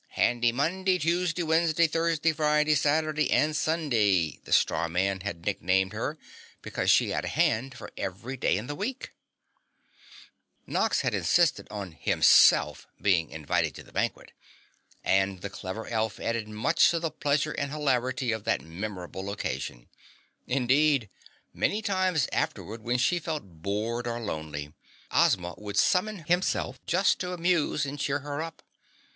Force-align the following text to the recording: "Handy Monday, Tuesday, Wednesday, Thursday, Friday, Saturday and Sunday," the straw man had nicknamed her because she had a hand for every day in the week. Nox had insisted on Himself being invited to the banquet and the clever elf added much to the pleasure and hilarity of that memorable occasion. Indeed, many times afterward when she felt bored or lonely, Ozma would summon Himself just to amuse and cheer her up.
"Handy 0.13 0.51
Monday, 0.51 0.97
Tuesday, 0.97 1.43
Wednesday, 1.43 1.85
Thursday, 1.85 2.31
Friday, 2.31 2.73
Saturday 2.73 3.29
and 3.29 3.55
Sunday," 3.55 4.39
the 4.45 4.51
straw 4.51 4.87
man 4.87 5.19
had 5.19 5.45
nicknamed 5.45 5.93
her 5.93 6.17
because 6.63 6.89
she 6.89 7.09
had 7.09 7.23
a 7.23 7.27
hand 7.27 7.77
for 7.77 7.91
every 7.95 8.35
day 8.35 8.57
in 8.57 8.65
the 8.65 8.73
week. 8.73 9.11
Nox 10.65 11.01
had 11.01 11.13
insisted 11.13 11.67
on 11.69 11.91
Himself 11.91 12.87
being 12.99 13.29
invited 13.29 13.75
to 13.75 13.83
the 13.83 13.91
banquet 13.91 14.31
and 15.03 15.41
the 15.41 15.51
clever 15.51 15.87
elf 15.87 16.19
added 16.19 16.47
much 16.49 16.89
to 16.89 16.99
the 16.99 17.11
pleasure 17.11 17.51
and 17.51 17.69
hilarity 17.71 18.31
of 18.31 18.43
that 18.43 18.61
memorable 18.63 19.29
occasion. 19.31 19.87
Indeed, 20.47 21.09
many 21.53 21.83
times 21.83 22.27
afterward 22.33 22.81
when 22.81 22.97
she 22.97 23.19
felt 23.19 23.61
bored 23.61 24.07
or 24.07 24.19
lonely, 24.19 24.73
Ozma 25.11 25.53
would 25.59 25.77
summon 25.77 26.23
Himself 26.27 26.83
just 26.87 27.19
to 27.19 27.33
amuse 27.33 27.85
and 27.85 27.99
cheer 27.99 28.21
her 28.21 28.41
up. 28.41 28.63